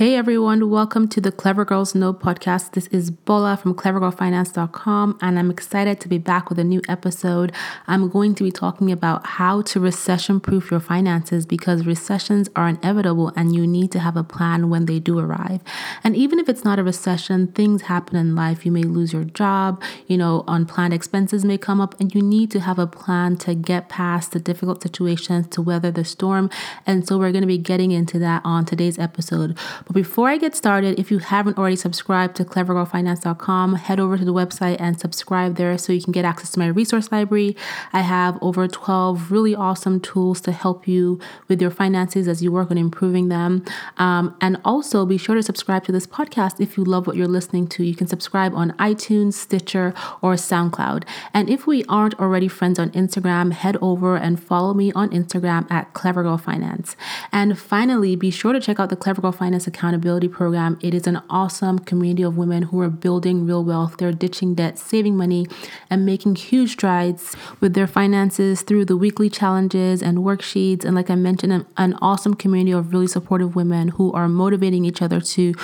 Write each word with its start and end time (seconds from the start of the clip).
Hey 0.00 0.14
everyone, 0.14 0.70
welcome 0.70 1.08
to 1.08 1.20
the 1.20 1.30
Clever 1.30 1.66
Girls 1.66 1.94
Know 1.94 2.14
podcast. 2.14 2.72
This 2.72 2.86
is 2.86 3.10
Bola 3.10 3.58
from 3.58 3.74
clevergirlfinance.com 3.74 5.18
and 5.20 5.38
I'm 5.38 5.50
excited 5.50 6.00
to 6.00 6.08
be 6.08 6.16
back 6.16 6.48
with 6.48 6.58
a 6.58 6.64
new 6.64 6.80
episode. 6.88 7.52
I'm 7.86 8.08
going 8.08 8.34
to 8.36 8.42
be 8.42 8.50
talking 8.50 8.90
about 8.90 9.26
how 9.26 9.60
to 9.60 9.78
recession 9.78 10.40
proof 10.40 10.70
your 10.70 10.80
finances 10.80 11.44
because 11.44 11.84
recessions 11.84 12.48
are 12.56 12.66
inevitable 12.66 13.30
and 13.36 13.54
you 13.54 13.66
need 13.66 13.92
to 13.92 13.98
have 13.98 14.16
a 14.16 14.24
plan 14.24 14.70
when 14.70 14.86
they 14.86 15.00
do 15.00 15.18
arrive. 15.18 15.60
And 16.02 16.16
even 16.16 16.38
if 16.38 16.48
it's 16.48 16.64
not 16.64 16.78
a 16.78 16.82
recession, 16.82 17.48
things 17.48 17.82
happen 17.82 18.16
in 18.16 18.34
life. 18.34 18.64
You 18.64 18.72
may 18.72 18.84
lose 18.84 19.12
your 19.12 19.24
job, 19.24 19.82
you 20.06 20.16
know, 20.16 20.44
unplanned 20.48 20.94
expenses 20.94 21.44
may 21.44 21.58
come 21.58 21.78
up 21.78 22.00
and 22.00 22.14
you 22.14 22.22
need 22.22 22.50
to 22.52 22.60
have 22.60 22.78
a 22.78 22.86
plan 22.86 23.36
to 23.36 23.54
get 23.54 23.90
past 23.90 24.32
the 24.32 24.40
difficult 24.40 24.82
situations 24.82 25.46
to 25.48 25.60
weather 25.60 25.90
the 25.90 26.06
storm. 26.06 26.48
And 26.86 27.06
so 27.06 27.18
we're 27.18 27.32
going 27.32 27.42
to 27.42 27.46
be 27.46 27.58
getting 27.58 27.90
into 27.90 28.18
that 28.20 28.40
on 28.46 28.64
today's 28.64 28.98
episode. 28.98 29.58
But 29.90 29.94
before 29.94 30.28
I 30.28 30.36
get 30.36 30.54
started, 30.54 31.00
if 31.00 31.10
you 31.10 31.18
haven't 31.18 31.58
already 31.58 31.74
subscribed 31.74 32.36
to 32.36 32.44
clevergirlfinance.com, 32.44 33.74
head 33.74 33.98
over 33.98 34.16
to 34.16 34.24
the 34.24 34.32
website 34.32 34.76
and 34.78 35.00
subscribe 35.00 35.56
there 35.56 35.76
so 35.78 35.92
you 35.92 36.00
can 36.00 36.12
get 36.12 36.24
access 36.24 36.50
to 36.52 36.60
my 36.60 36.68
resource 36.68 37.10
library. 37.10 37.56
I 37.92 38.02
have 38.02 38.38
over 38.40 38.68
12 38.68 39.32
really 39.32 39.52
awesome 39.52 39.98
tools 39.98 40.40
to 40.42 40.52
help 40.52 40.86
you 40.86 41.18
with 41.48 41.60
your 41.60 41.72
finances 41.72 42.28
as 42.28 42.40
you 42.40 42.52
work 42.52 42.70
on 42.70 42.78
improving 42.78 43.30
them. 43.30 43.64
Um, 43.96 44.36
and 44.40 44.58
also 44.64 45.04
be 45.04 45.18
sure 45.18 45.34
to 45.34 45.42
subscribe 45.42 45.82
to 45.86 45.90
this 45.90 46.06
podcast 46.06 46.60
if 46.60 46.76
you 46.76 46.84
love 46.84 47.08
what 47.08 47.16
you're 47.16 47.26
listening 47.26 47.66
to. 47.70 47.82
You 47.82 47.96
can 47.96 48.06
subscribe 48.06 48.54
on 48.54 48.70
iTunes, 48.74 49.32
Stitcher, 49.32 49.92
or 50.22 50.34
SoundCloud. 50.34 51.02
And 51.34 51.50
if 51.50 51.66
we 51.66 51.82
aren't 51.86 52.14
already 52.20 52.46
friends 52.46 52.78
on 52.78 52.90
Instagram, 52.90 53.50
head 53.50 53.76
over 53.82 54.14
and 54.16 54.40
follow 54.40 54.72
me 54.72 54.92
on 54.92 55.10
Instagram 55.10 55.68
at 55.68 55.92
clevergirlfinance. 55.94 56.94
And 57.32 57.58
finally, 57.58 58.14
be 58.14 58.30
sure 58.30 58.52
to 58.52 58.60
check 58.60 58.78
out 58.78 58.88
the 58.88 58.94
Clever 58.94 59.22
Girl 59.22 59.32
Finance 59.32 59.66
Accountability 59.70 60.28
Program. 60.28 60.78
It 60.82 60.92
is 60.94 61.06
an 61.06 61.22
awesome 61.30 61.78
community 61.78 62.22
of 62.22 62.36
women 62.36 62.64
who 62.64 62.80
are 62.80 62.90
building 62.90 63.46
real 63.46 63.64
wealth. 63.64 63.96
They're 63.96 64.12
ditching 64.12 64.54
debt, 64.54 64.78
saving 64.78 65.16
money, 65.16 65.46
and 65.88 66.04
making 66.04 66.34
huge 66.36 66.72
strides 66.72 67.36
with 67.60 67.74
their 67.74 67.86
finances 67.86 68.62
through 68.62 68.84
the 68.84 68.96
weekly 68.96 69.30
challenges 69.30 70.02
and 70.02 70.18
worksheets. 70.18 70.84
And 70.84 70.94
like 70.94 71.08
I 71.08 71.14
mentioned, 71.14 71.52
an, 71.52 71.66
an 71.76 71.94
awesome 72.02 72.34
community 72.34 72.72
of 72.72 72.92
really 72.92 73.06
supportive 73.06 73.56
women 73.56 73.88
who 73.88 74.12
are 74.12 74.28
motivating 74.28 74.84
each 74.84 75.00
other 75.00 75.20
to 75.20 75.54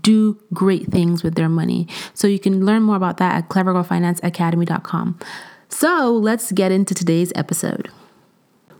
do 0.00 0.38
great 0.52 0.86
things 0.86 1.22
with 1.22 1.34
their 1.34 1.48
money. 1.48 1.88
So 2.14 2.26
you 2.26 2.38
can 2.38 2.64
learn 2.64 2.82
more 2.82 2.96
about 2.96 3.16
that 3.18 3.34
at 3.36 3.48
clevergirlfinanceacademy.com. 3.48 5.18
So 5.68 6.12
let's 6.12 6.52
get 6.52 6.72
into 6.72 6.94
today's 6.94 7.32
episode. 7.34 7.90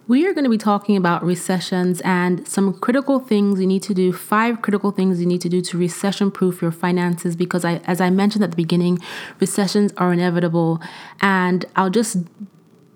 We 0.09 0.25
are 0.29 0.33
going 0.33 0.45
to 0.45 0.51
be 0.51 0.59
talking 0.59 0.97
about 0.97 1.25
recessions 1.25 2.01
and 2.03 2.47
some 2.47 2.75
critical 2.75 3.19
things 3.19 3.61
you 3.61 3.67
need 3.67 3.83
to 3.83 3.95
do, 3.95 4.12
five 4.12 4.62
critical 4.62 4.93
things 4.93 5.19
you 5.19 5.27
need 5.27 5.41
to 5.41 5.49
do 5.49 5.61
to 5.62 5.77
recession 5.77 6.31
proof 6.31 6.62
your 6.62 6.71
finances 6.71 7.35
because 7.35 7.65
I 7.65 7.79
as 7.87 8.01
I 8.01 8.11
mentioned 8.11 8.45
at 8.45 8.51
the 8.51 8.57
beginning, 8.57 9.01
recessions 9.41 9.93
are 9.97 10.12
inevitable. 10.12 10.81
And 11.21 11.65
I'll 11.75 11.91
just 11.91 12.19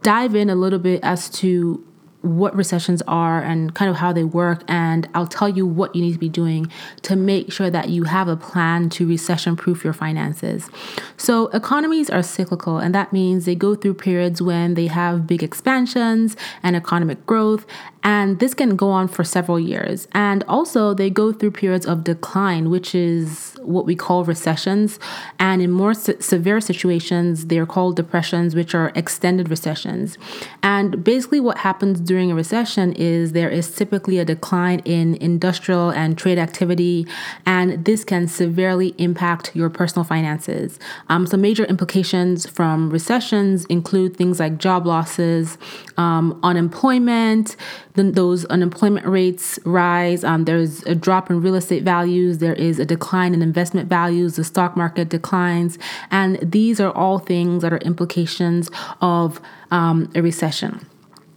dive 0.02 0.36
in 0.36 0.48
a 0.48 0.54
little 0.54 0.78
bit 0.78 1.00
as 1.02 1.28
to 1.30 1.84
what 2.22 2.54
recessions 2.54 3.02
are 3.08 3.42
and 3.42 3.74
kind 3.74 3.90
of 3.90 3.96
how 3.96 4.12
they 4.12 4.24
work. 4.24 4.62
And 4.68 5.08
I'll 5.14 5.26
tell 5.26 5.48
you 5.48 5.66
what 5.66 5.94
you 5.94 6.02
need 6.02 6.12
to 6.12 6.18
be 6.18 6.28
doing 6.28 6.70
to 7.02 7.16
make 7.16 7.52
sure 7.52 7.70
that 7.70 7.88
you 7.88 8.04
have 8.04 8.28
a 8.28 8.36
plan 8.36 8.90
to 8.90 9.06
recession 9.06 9.56
proof 9.56 9.84
your 9.84 9.92
finances. 9.92 10.68
So, 11.16 11.48
economies 11.48 12.10
are 12.10 12.22
cyclical, 12.22 12.78
and 12.78 12.94
that 12.94 13.12
means 13.12 13.44
they 13.44 13.54
go 13.54 13.74
through 13.74 13.94
periods 13.94 14.42
when 14.42 14.74
they 14.74 14.86
have 14.86 15.26
big 15.26 15.42
expansions 15.42 16.36
and 16.62 16.76
economic 16.76 17.24
growth. 17.26 17.66
And 18.02 18.38
this 18.38 18.54
can 18.54 18.76
go 18.76 18.90
on 18.90 19.08
for 19.08 19.24
several 19.24 19.60
years. 19.60 20.08
And 20.12 20.42
also, 20.48 20.94
they 20.94 21.10
go 21.10 21.32
through 21.32 21.50
periods 21.50 21.84
of 21.84 22.02
decline, 22.04 22.70
which 22.70 22.94
is 22.94 23.58
what 23.60 23.84
we 23.84 23.94
call 23.94 24.24
recessions. 24.24 24.98
And 25.38 25.60
in 25.60 25.70
more 25.70 25.92
se- 25.92 26.20
severe 26.20 26.60
situations, 26.62 27.46
they're 27.46 27.66
called 27.66 27.96
depressions, 27.96 28.54
which 28.54 28.74
are 28.74 28.90
extended 28.94 29.50
recessions. 29.50 30.16
And 30.62 31.04
basically, 31.04 31.40
what 31.40 31.58
happens 31.58 32.00
during 32.10 32.32
a 32.32 32.34
recession 32.34 32.92
is 32.94 33.30
there 33.30 33.48
is 33.48 33.72
typically 33.72 34.18
a 34.18 34.24
decline 34.24 34.80
in 34.80 35.14
industrial 35.20 35.90
and 35.90 36.18
trade 36.18 36.38
activity, 36.38 37.06
and 37.46 37.84
this 37.84 38.02
can 38.02 38.26
severely 38.26 38.96
impact 38.98 39.54
your 39.54 39.70
personal 39.70 40.02
finances. 40.02 40.80
Um, 41.08 41.24
some 41.24 41.40
major 41.40 41.64
implications 41.66 42.48
from 42.48 42.90
recessions 42.90 43.64
include 43.66 44.16
things 44.16 44.40
like 44.40 44.58
job 44.58 44.86
losses, 44.86 45.56
um, 45.98 46.36
unemployment, 46.42 47.54
then 47.94 48.10
those 48.12 48.44
unemployment 48.46 49.06
rates 49.06 49.60
rise. 49.64 50.24
Um, 50.24 50.46
there's 50.46 50.82
a 50.86 50.96
drop 50.96 51.30
in 51.30 51.40
real 51.40 51.54
estate 51.54 51.84
values. 51.84 52.38
There 52.38 52.54
is 52.54 52.80
a 52.80 52.84
decline 52.84 53.34
in 53.34 53.40
investment 53.40 53.88
values. 53.88 54.34
The 54.34 54.42
stock 54.42 54.76
market 54.76 55.10
declines. 55.10 55.78
And 56.10 56.40
these 56.42 56.80
are 56.80 56.90
all 56.90 57.20
things 57.20 57.62
that 57.62 57.72
are 57.72 57.78
implications 57.78 58.68
of 59.00 59.40
um, 59.70 60.10
a 60.16 60.22
recession. 60.22 60.89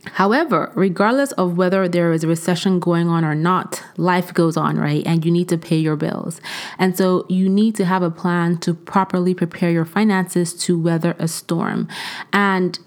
However, 0.06 0.72
regardless 0.76 1.32
of 1.34 1.58
whether 1.58 1.88
there 1.88 2.12
is 2.12 2.24
a 2.24 2.28
recession 2.28 2.80
going 2.80 3.08
on 3.08 3.24
or 3.24 3.36
not, 3.36 3.82
life 3.98 4.34
goes 4.34 4.58
on, 4.58 4.78
right? 4.78 5.04
And 5.06 5.26
you 5.26 5.32
need 5.32 5.50
to 5.50 5.58
pay 5.58 5.78
your 5.78 5.96
bills. 5.96 6.42
And 6.78 6.98
so 6.98 7.26
you 7.30 7.48
need 7.50 7.76
to 7.76 7.86
have 7.86 8.04
a 8.04 8.12
plan 8.12 8.58
to 8.60 8.74
properly 8.74 9.34
prepare 9.34 9.72
your 9.72 9.86
finances 9.86 10.54
to 10.66 10.78
weather 10.78 11.16
a 11.20 11.28
storm. 11.28 11.88
And 12.34 12.80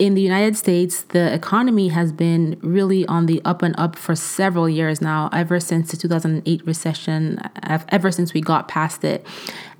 in 0.00 0.14
the 0.14 0.22
United 0.22 0.56
States, 0.56 1.02
the 1.02 1.32
economy 1.32 1.88
has 1.88 2.10
been 2.10 2.58
really 2.62 3.04
on 3.06 3.26
the 3.26 3.40
up 3.44 3.60
and 3.62 3.78
up 3.78 3.96
for 3.96 4.16
several 4.16 4.66
years 4.66 5.02
now, 5.02 5.28
ever 5.30 5.60
since 5.60 5.90
the 5.90 5.96
2008 5.98 6.66
recession, 6.66 7.38
ever 7.90 8.10
since 8.10 8.32
we 8.32 8.40
got 8.40 8.66
past 8.66 9.04
it. 9.04 9.26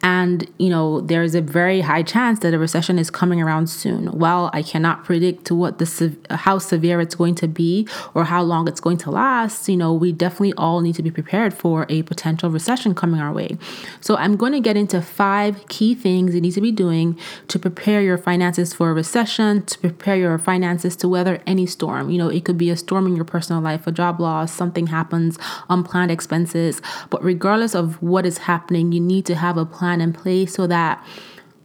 And, 0.02 0.50
you 0.58 0.70
know, 0.70 1.02
there's 1.02 1.34
a 1.34 1.42
very 1.42 1.82
high 1.82 2.02
chance 2.02 2.38
that 2.40 2.54
a 2.54 2.58
recession 2.58 2.98
is 2.98 3.10
coming 3.10 3.42
around 3.42 3.68
soon. 3.68 4.06
While 4.06 4.48
I 4.54 4.62
cannot 4.62 5.04
predict 5.04 5.50
what 5.50 5.78
the 5.78 6.16
how 6.30 6.58
severe 6.58 7.00
it's 7.00 7.14
going 7.14 7.34
to 7.36 7.48
be 7.48 7.86
or 8.14 8.24
how 8.24 8.42
long 8.42 8.66
it's 8.66 8.80
going 8.80 8.96
to 8.98 9.10
last, 9.10 9.68
you 9.68 9.76
know, 9.76 9.92
we 9.92 10.12
definitely 10.12 10.54
all 10.54 10.80
need 10.80 10.94
to 10.94 11.02
be 11.02 11.10
prepared 11.10 11.52
for 11.52 11.84
a 11.90 12.02
potential 12.02 12.48
recession 12.50 12.94
coming 12.94 13.20
our 13.20 13.32
way. 13.32 13.58
So 14.00 14.16
I'm 14.16 14.36
going 14.36 14.52
to 14.52 14.60
get 14.60 14.76
into 14.76 15.02
five 15.02 15.68
key 15.68 15.94
things 15.94 16.34
you 16.34 16.40
need 16.40 16.54
to 16.54 16.60
be 16.62 16.72
doing 16.72 17.18
to 17.48 17.58
prepare 17.58 18.00
your 18.00 18.16
finances 18.16 18.72
for 18.72 18.90
a 18.90 18.94
recession, 18.94 19.66
to 19.66 19.78
prepare 19.78 20.16
your 20.16 20.38
finances 20.38 20.96
to 20.96 21.08
weather 21.08 21.42
any 21.46 21.66
storm. 21.66 22.08
You 22.08 22.18
know, 22.18 22.28
it 22.28 22.44
could 22.44 22.56
be 22.56 22.70
a 22.70 22.76
storm 22.76 23.06
in 23.06 23.16
your 23.16 23.24
personal 23.24 23.60
life, 23.60 23.86
a 23.86 23.92
job 23.92 24.18
loss, 24.18 24.52
something 24.52 24.86
happens, 24.86 25.38
unplanned 25.68 26.10
expenses. 26.10 26.80
But 27.10 27.22
regardless 27.22 27.74
of 27.74 28.00
what 28.02 28.24
is 28.24 28.38
happening, 28.38 28.92
you 28.92 29.00
need 29.00 29.26
to 29.26 29.34
have 29.34 29.58
a 29.58 29.66
plan 29.66 29.89
plan 29.90 30.00
in 30.00 30.12
place 30.12 30.54
so 30.54 30.66
that 30.66 31.04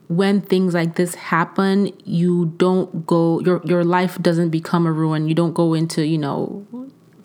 when 0.07 0.41
things 0.41 0.73
like 0.73 0.95
this 0.95 1.15
happen, 1.15 1.91
you 2.05 2.53
don't 2.57 3.05
go 3.05 3.39
your 3.41 3.61
your 3.65 3.83
life 3.83 4.21
doesn't 4.21 4.49
become 4.49 4.85
a 4.85 4.91
ruin. 4.91 5.27
You 5.27 5.35
don't 5.35 5.53
go 5.53 5.73
into, 5.73 6.05
you 6.05 6.17
know, 6.17 6.65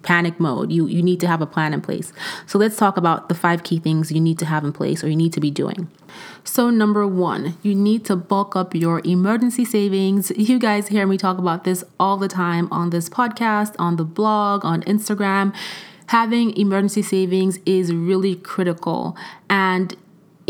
panic 0.03 0.41
mode. 0.41 0.73
You 0.73 0.87
you 0.87 1.03
need 1.03 1.21
to 1.21 1.27
have 1.27 1.43
a 1.43 1.47
plan 1.47 1.75
in 1.75 1.81
place. 1.83 2.13
So 2.47 2.59
let's 2.59 2.77
talk 2.77 2.97
about 2.97 3.29
the 3.29 3.35
five 3.35 3.63
key 3.65 3.79
things 3.79 4.11
you 4.11 4.21
need 4.21 4.39
to 4.39 4.47
have 4.47 4.65
in 4.65 4.73
place 4.73 5.05
or 5.05 5.09
you 5.09 5.17
need 5.17 5.33
to 5.35 5.41
be 5.41 5.51
doing. 5.51 5.89
So 6.43 6.71
number 6.71 7.07
1, 7.07 7.59
you 7.63 7.75
need 7.75 8.05
to 8.07 8.17
bulk 8.17 8.57
up 8.57 8.75
your 8.75 9.01
emergency 9.05 9.65
savings. 9.65 10.33
You 10.37 10.59
guys 10.59 10.89
hear 10.89 11.07
me 11.07 11.19
talk 11.19 11.39
about 11.39 11.65
this 11.65 11.85
all 12.01 12.17
the 12.17 12.29
time 12.29 12.67
on 12.73 12.91
this 12.91 13.09
podcast, 13.09 13.75
on 13.79 13.97
the 13.97 14.05
blog, 14.05 14.65
on 14.65 14.83
Instagram. 14.85 15.55
Having 16.07 16.57
emergency 16.57 17.03
savings 17.03 17.61
is 17.65 17.95
really 17.95 18.35
critical 18.35 19.17
and 19.49 19.95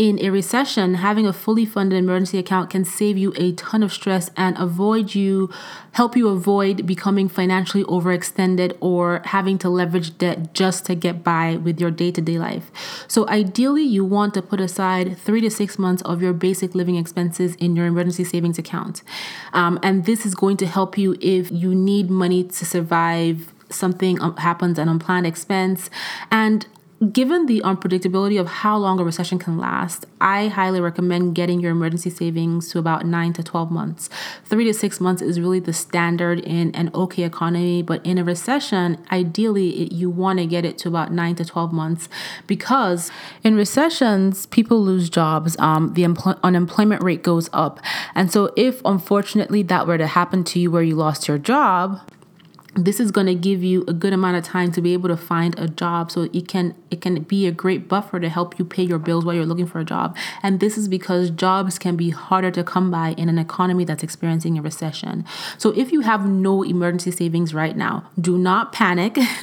in 0.00 0.18
a 0.22 0.30
recession, 0.30 0.94
having 0.94 1.26
a 1.26 1.32
fully 1.32 1.66
funded 1.66 1.98
emergency 1.98 2.38
account 2.38 2.70
can 2.70 2.86
save 2.86 3.18
you 3.18 3.34
a 3.36 3.52
ton 3.52 3.82
of 3.82 3.92
stress 3.92 4.30
and 4.34 4.56
avoid 4.56 5.14
you, 5.14 5.50
help 5.92 6.16
you 6.16 6.28
avoid 6.28 6.86
becoming 6.86 7.28
financially 7.28 7.84
overextended 7.84 8.74
or 8.80 9.20
having 9.26 9.58
to 9.58 9.68
leverage 9.68 10.16
debt 10.16 10.54
just 10.54 10.86
to 10.86 10.94
get 10.94 11.22
by 11.22 11.56
with 11.56 11.78
your 11.78 11.90
day 11.90 12.10
to 12.10 12.22
day 12.22 12.38
life. 12.38 12.70
So, 13.08 13.28
ideally, 13.28 13.82
you 13.82 14.02
want 14.02 14.32
to 14.32 14.40
put 14.40 14.58
aside 14.58 15.18
three 15.18 15.42
to 15.42 15.50
six 15.50 15.78
months 15.78 16.00
of 16.06 16.22
your 16.22 16.32
basic 16.32 16.74
living 16.74 16.96
expenses 16.96 17.54
in 17.56 17.76
your 17.76 17.84
emergency 17.84 18.24
savings 18.24 18.58
account. 18.58 19.02
Um, 19.52 19.78
and 19.82 20.06
this 20.06 20.24
is 20.24 20.34
going 20.34 20.56
to 20.56 20.66
help 20.66 20.96
you 20.96 21.14
if 21.20 21.52
you 21.52 21.74
need 21.74 22.08
money 22.08 22.44
to 22.44 22.64
survive 22.64 23.52
something 23.68 24.16
happens, 24.38 24.78
an 24.78 24.88
unplanned 24.88 25.26
expense. 25.26 25.90
And 26.30 26.66
Given 27.00 27.46
the 27.46 27.62
unpredictability 27.62 28.38
of 28.38 28.46
how 28.46 28.76
long 28.76 29.00
a 29.00 29.04
recession 29.04 29.38
can 29.38 29.56
last, 29.56 30.04
I 30.20 30.48
highly 30.48 30.82
recommend 30.82 31.34
getting 31.34 31.58
your 31.58 31.70
emergency 31.72 32.10
savings 32.10 32.68
to 32.72 32.78
about 32.78 33.06
9 33.06 33.32
to 33.32 33.42
12 33.42 33.70
months. 33.70 34.10
3 34.44 34.66
to 34.66 34.74
6 34.74 35.00
months 35.00 35.22
is 35.22 35.40
really 35.40 35.60
the 35.60 35.72
standard 35.72 36.40
in 36.40 36.74
an 36.74 36.90
okay 36.94 37.22
economy, 37.22 37.80
but 37.80 38.04
in 38.04 38.18
a 38.18 38.24
recession, 38.24 39.02
ideally 39.10 39.84
it, 39.84 39.92
you 39.92 40.10
want 40.10 40.40
to 40.40 40.46
get 40.46 40.66
it 40.66 40.76
to 40.76 40.88
about 40.88 41.10
9 41.10 41.36
to 41.36 41.44
12 41.46 41.72
months 41.72 42.10
because 42.46 43.10
in 43.42 43.54
recessions, 43.54 44.44
people 44.44 44.84
lose 44.84 45.08
jobs, 45.08 45.56
um, 45.58 45.94
the 45.94 46.02
empl- 46.02 46.38
unemployment 46.42 47.02
rate 47.02 47.22
goes 47.22 47.48
up. 47.54 47.80
And 48.14 48.30
so 48.30 48.52
if 48.58 48.82
unfortunately 48.84 49.62
that 49.62 49.86
were 49.86 49.96
to 49.96 50.06
happen 50.06 50.44
to 50.44 50.60
you 50.60 50.70
where 50.70 50.82
you 50.82 50.96
lost 50.96 51.28
your 51.28 51.38
job, 51.38 52.02
this 52.74 53.00
is 53.00 53.10
going 53.10 53.26
to 53.26 53.34
give 53.34 53.64
you 53.64 53.84
a 53.88 53.92
good 53.92 54.12
amount 54.12 54.36
of 54.36 54.44
time 54.44 54.70
to 54.72 54.80
be 54.80 54.92
able 54.92 55.08
to 55.08 55.16
find 55.16 55.58
a 55.58 55.66
job 55.66 56.10
so 56.10 56.28
it 56.32 56.46
can 56.46 56.74
it 56.90 57.00
can 57.00 57.22
be 57.22 57.46
a 57.46 57.52
great 57.52 57.88
buffer 57.88 58.20
to 58.20 58.28
help 58.28 58.58
you 58.58 58.64
pay 58.64 58.82
your 58.82 58.98
bills 58.98 59.24
while 59.24 59.34
you're 59.34 59.46
looking 59.46 59.66
for 59.66 59.80
a 59.80 59.84
job. 59.84 60.16
And 60.42 60.60
this 60.60 60.78
is 60.78 60.88
because 60.88 61.30
jobs 61.30 61.78
can 61.78 61.96
be 61.96 62.10
harder 62.10 62.50
to 62.52 62.62
come 62.62 62.90
by 62.90 63.10
in 63.12 63.28
an 63.28 63.38
economy 63.38 63.84
that's 63.84 64.02
experiencing 64.02 64.58
a 64.58 64.62
recession. 64.62 65.24
So 65.58 65.70
if 65.70 65.92
you 65.92 66.00
have 66.02 66.26
no 66.26 66.62
emergency 66.62 67.10
savings 67.10 67.52
right 67.52 67.76
now 67.76 68.08
do 68.20 68.38
not 68.38 68.72
panic. 68.72 69.16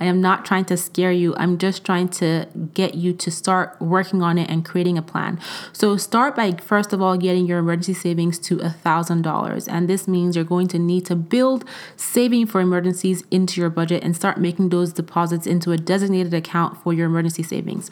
I 0.00 0.04
am 0.04 0.20
not 0.20 0.44
trying 0.44 0.64
to 0.66 0.76
scare 0.76 1.12
you. 1.12 1.34
I'm 1.36 1.58
just 1.58 1.84
trying 1.84 2.08
to 2.10 2.46
get 2.74 2.94
you 2.94 3.12
to 3.14 3.30
start 3.30 3.80
working 3.80 4.22
on 4.22 4.38
it 4.38 4.48
and 4.48 4.64
creating 4.64 4.98
a 4.98 5.02
plan. 5.02 5.40
So 5.72 5.96
start 5.96 6.36
by 6.36 6.52
first 6.52 6.92
of 6.92 7.02
all 7.02 7.16
getting 7.16 7.46
your 7.46 7.58
emergency 7.58 7.94
savings 7.94 8.38
to 8.40 8.60
a 8.60 8.70
thousand 8.70 9.22
dollars. 9.22 9.66
And 9.66 9.88
this 9.88 10.06
means 10.06 10.36
you're 10.36 10.44
going 10.44 10.68
to 10.68 10.78
need 10.78 11.06
to 11.06 11.16
build 11.16 11.64
saving 11.96 12.46
for 12.52 12.60
emergencies 12.60 13.24
into 13.30 13.60
your 13.60 13.70
budget 13.70 14.04
and 14.04 14.14
start 14.14 14.38
making 14.38 14.68
those 14.68 14.92
deposits 14.92 15.46
into 15.46 15.72
a 15.72 15.76
designated 15.78 16.34
account 16.34 16.76
for 16.82 16.92
your 16.92 17.06
emergency 17.06 17.42
savings. 17.42 17.90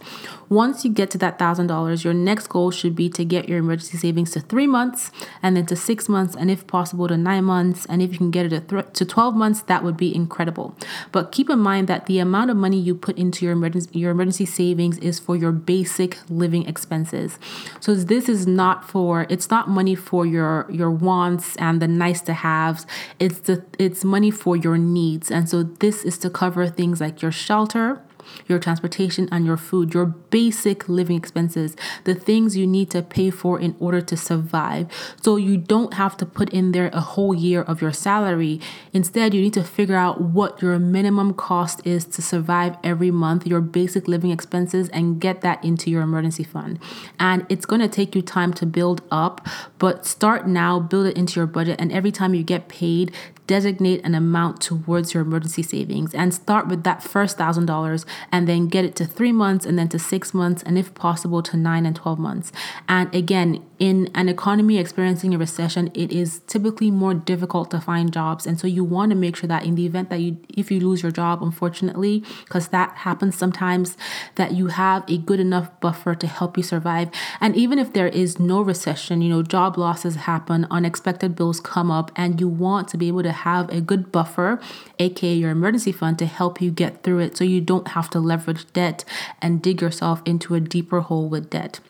Once 0.50 0.84
you 0.84 0.92
get 0.92 1.10
to 1.10 1.18
that 1.18 1.38
$1,000, 1.38 2.04
your 2.04 2.12
next 2.12 2.48
goal 2.48 2.70
should 2.70 2.94
be 2.94 3.08
to 3.08 3.24
get 3.24 3.48
your 3.48 3.58
emergency 3.58 3.96
savings 3.96 4.30
to 4.32 4.40
three 4.40 4.66
months 4.66 5.10
and 5.42 5.56
then 5.56 5.64
to 5.66 5.74
six 5.74 6.08
months, 6.08 6.36
and 6.36 6.50
if 6.50 6.66
possible, 6.66 7.08
to 7.08 7.16
nine 7.16 7.44
months. 7.44 7.86
And 7.86 8.02
if 8.02 8.12
you 8.12 8.18
can 8.18 8.30
get 8.30 8.52
it 8.52 8.68
to 8.94 9.04
12 9.04 9.34
months, 9.34 9.62
that 9.62 9.82
would 9.82 9.96
be 9.96 10.14
incredible. 10.14 10.76
But 11.10 11.32
keep 11.32 11.48
in 11.48 11.58
mind 11.58 11.88
that 11.88 12.06
the 12.06 12.18
amount 12.18 12.50
of 12.50 12.56
money 12.56 12.78
you 12.78 12.94
put 12.94 13.16
into 13.16 13.44
your 13.44 13.54
emergency, 13.54 13.98
your 13.98 14.10
emergency 14.10 14.44
savings 14.44 14.98
is 14.98 15.18
for 15.18 15.36
your 15.36 15.52
basic 15.52 16.18
living 16.28 16.66
expenses. 16.68 17.38
So 17.80 17.94
this 17.94 18.28
is 18.28 18.46
not 18.46 18.88
for, 18.88 19.26
it's 19.30 19.50
not 19.50 19.68
money 19.68 19.94
for 19.94 20.26
your, 20.26 20.66
your 20.70 20.90
wants 20.90 21.56
and 21.56 21.80
the 21.80 21.88
nice 21.88 22.20
to 22.22 22.34
haves. 22.34 22.86
It's 23.18 23.38
the, 23.40 23.64
it's 23.78 24.04
money 24.04 24.30
for 24.30 24.49
for 24.50 24.56
your 24.56 24.76
needs. 24.76 25.30
And 25.30 25.48
so 25.48 25.62
this 25.62 26.02
is 26.02 26.18
to 26.18 26.28
cover 26.28 26.66
things 26.66 27.00
like 27.00 27.22
your 27.22 27.30
shelter, 27.30 28.02
your 28.48 28.58
transportation, 28.58 29.28
and 29.30 29.46
your 29.46 29.56
food, 29.56 29.94
your 29.94 30.06
basic 30.06 30.88
living 30.88 31.16
expenses, 31.16 31.76
the 32.02 32.16
things 32.16 32.56
you 32.56 32.66
need 32.66 32.90
to 32.90 33.00
pay 33.00 33.30
for 33.30 33.60
in 33.60 33.76
order 33.78 34.00
to 34.00 34.16
survive. 34.16 34.88
So 35.22 35.36
you 35.36 35.56
don't 35.56 35.94
have 35.94 36.16
to 36.16 36.26
put 36.26 36.50
in 36.50 36.72
there 36.72 36.90
a 36.92 37.00
whole 37.00 37.32
year 37.32 37.62
of 37.62 37.80
your 37.80 37.92
salary. 37.92 38.60
Instead, 38.92 39.34
you 39.34 39.40
need 39.40 39.54
to 39.54 39.62
figure 39.62 39.94
out 39.94 40.20
what 40.20 40.60
your 40.60 40.76
minimum 40.80 41.32
cost 41.34 41.80
is 41.86 42.04
to 42.06 42.20
survive 42.20 42.76
every 42.82 43.12
month, 43.12 43.46
your 43.46 43.60
basic 43.60 44.08
living 44.08 44.32
expenses, 44.32 44.88
and 44.88 45.20
get 45.20 45.42
that 45.42 45.64
into 45.64 45.92
your 45.92 46.02
emergency 46.02 46.42
fund. 46.42 46.80
And 47.20 47.46
it's 47.48 47.66
going 47.66 47.82
to 47.82 47.88
take 47.88 48.16
you 48.16 48.22
time 48.22 48.52
to 48.54 48.66
build 48.66 49.02
up, 49.12 49.46
but 49.78 50.06
start 50.06 50.48
now, 50.48 50.80
build 50.80 51.06
it 51.06 51.16
into 51.16 51.38
your 51.38 51.46
budget, 51.46 51.80
and 51.80 51.92
every 51.92 52.10
time 52.10 52.34
you 52.34 52.42
get 52.42 52.68
paid, 52.68 53.12
designate 53.50 54.00
an 54.04 54.14
amount 54.14 54.60
towards 54.60 55.12
your 55.12 55.24
emergency 55.24 55.60
savings 55.60 56.14
and 56.14 56.32
start 56.32 56.68
with 56.68 56.84
that 56.84 57.02
first 57.02 57.36
thousand 57.36 57.66
dollars 57.66 58.06
and 58.30 58.46
then 58.46 58.68
get 58.68 58.84
it 58.84 58.94
to 58.94 59.04
three 59.04 59.32
months 59.32 59.66
and 59.66 59.76
then 59.76 59.88
to 59.88 59.98
six 59.98 60.32
months 60.32 60.62
and 60.62 60.78
if 60.78 60.94
possible 60.94 61.42
to 61.42 61.56
nine 61.56 61.84
and 61.84 61.96
12 61.96 62.16
months. 62.16 62.52
And 62.88 63.12
again, 63.12 63.60
in 63.80 64.10
an 64.14 64.28
economy 64.28 64.76
experiencing 64.76 65.34
a 65.34 65.38
recession, 65.38 65.90
it 65.94 66.12
is 66.12 66.40
typically 66.40 66.90
more 66.90 67.14
difficult 67.14 67.70
to 67.70 67.80
find 67.80 68.12
jobs. 68.12 68.46
And 68.46 68.60
so 68.60 68.66
you 68.66 68.84
want 68.84 69.08
to 69.08 69.16
make 69.16 69.36
sure 69.36 69.48
that 69.48 69.64
in 69.64 69.74
the 69.74 69.86
event 69.86 70.10
that 70.10 70.20
you, 70.20 70.36
if 70.50 70.70
you 70.70 70.80
lose 70.80 71.02
your 71.02 71.10
job, 71.10 71.42
unfortunately, 71.42 72.22
because 72.44 72.68
that 72.68 72.94
happens 72.98 73.36
sometimes, 73.36 73.96
that 74.34 74.52
you 74.52 74.66
have 74.66 75.02
a 75.08 75.16
good 75.16 75.40
enough 75.40 75.68
buffer 75.80 76.14
to 76.14 76.26
help 76.26 76.58
you 76.58 76.62
survive. 76.62 77.08
And 77.40 77.56
even 77.56 77.78
if 77.78 77.94
there 77.94 78.08
is 78.08 78.38
no 78.38 78.60
recession, 78.60 79.22
you 79.22 79.30
know, 79.30 79.42
job 79.42 79.78
losses 79.78 80.14
happen, 80.14 80.66
unexpected 80.70 81.34
bills 81.34 81.58
come 81.58 81.90
up, 81.90 82.12
and 82.14 82.38
you 82.38 82.48
want 82.48 82.86
to 82.88 82.98
be 82.98 83.08
able 83.08 83.22
to 83.22 83.32
have 83.32 83.70
a 83.70 83.80
good 83.80 84.12
buffer, 84.12 84.60
aka 84.98 85.32
your 85.32 85.50
emergency 85.50 85.90
fund, 85.90 86.18
to 86.18 86.26
help 86.26 86.60
you 86.60 86.70
get 86.70 87.02
through 87.02 87.20
it 87.20 87.34
so 87.34 87.44
you 87.44 87.62
don't 87.62 87.88
have 87.88 88.10
to 88.10 88.20
leverage 88.20 88.70
debt 88.74 89.06
and 89.40 89.62
dig 89.62 89.80
yourself 89.80 90.20
into 90.26 90.54
a 90.54 90.60
deeper 90.60 91.00
hole 91.00 91.30
with 91.30 91.48
debt. 91.48 91.80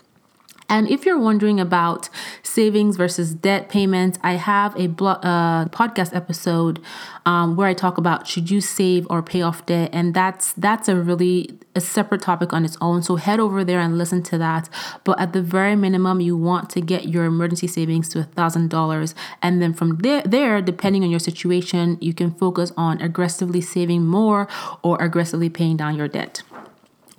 And 0.71 0.89
if 0.89 1.05
you're 1.05 1.19
wondering 1.19 1.59
about 1.59 2.09
savings 2.45 2.97
versus 2.97 3.35
debt 3.35 3.69
payments, 3.69 4.21
I 4.23 4.35
have 4.35 4.77
a 4.77 4.85
uh, 4.85 5.65
podcast 5.67 6.15
episode 6.15 6.81
um, 7.27 7.57
where 7.57 7.67
I 7.67 7.75
talk 7.75 7.99
about 7.99 8.29
should 8.29 8.51
you 8.51 8.61
save 8.61 9.05
or 9.11 9.21
pay 9.21 9.43
off 9.43 9.67
debt, 9.67 9.91
and 9.93 10.15
that's 10.15 10.53
that's 10.53 10.89
a 10.89 10.95
really 10.97 11.59
a 11.75 11.81
separate 11.81 12.23
topic 12.23 12.53
on 12.53 12.65
its 12.65 12.77
own. 12.81 13.03
So 13.03 13.17
head 13.17 13.41
over 13.41 13.65
there 13.65 13.81
and 13.81 13.99
listen 13.99 14.23
to 14.25 14.39
that. 14.39 14.69
But 15.03 15.21
at 15.21 15.33
the 15.33 15.43
very 15.43 15.75
minimum, 15.75 16.21
you 16.21 16.37
want 16.37 16.71
to 16.71 16.81
get 16.81 17.09
your 17.09 17.25
emergency 17.25 17.67
savings 17.67 18.09
to 18.11 18.21
a 18.21 18.25
thousand 18.25 18.71
dollars, 18.71 19.15
and 19.43 19.61
then 19.61 19.75
from 19.75 19.99
there, 19.99 20.23
there, 20.23 20.63
depending 20.63 21.03
on 21.03 21.11
your 21.11 21.21
situation, 21.21 21.99
you 22.01 22.15
can 22.15 22.31
focus 22.31 22.73
on 22.77 23.01
aggressively 23.03 23.61
saving 23.61 24.07
more 24.07 24.47
or 24.83 25.03
aggressively 25.03 25.51
paying 25.51 25.77
down 25.77 25.97
your 25.97 26.09
debt. 26.09 26.43